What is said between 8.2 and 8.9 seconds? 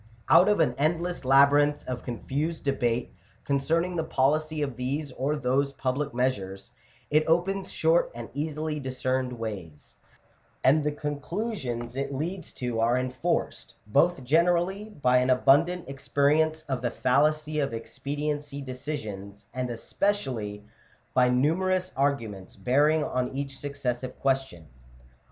easily